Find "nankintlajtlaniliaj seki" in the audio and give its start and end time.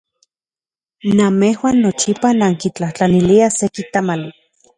2.39-3.87